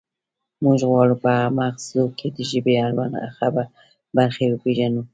[0.63, 3.15] موږ غواړو په مغزو کې د ژبې اړوند
[4.17, 5.01] برخې وپیژنو